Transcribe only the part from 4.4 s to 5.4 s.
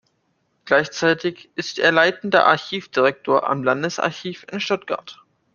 in Stuttgart.